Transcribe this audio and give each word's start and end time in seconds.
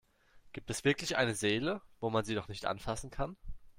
Gibt 0.51 0.71
es 0.71 0.83
wirklich 0.83 1.15
eine 1.15 1.35
Seele, 1.35 1.79
wo 1.99 2.09
man 2.09 2.25
sie 2.25 2.33
doch 2.33 2.47
nicht 2.47 2.65
anfassen 2.65 3.11
kann? 3.11 3.37